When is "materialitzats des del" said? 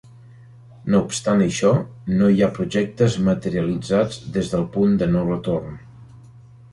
3.27-4.65